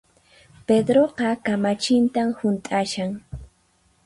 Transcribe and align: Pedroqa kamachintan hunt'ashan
Pedroqa 0.71 1.29
kamachintan 1.49 2.29
hunt'ashan 2.41 3.13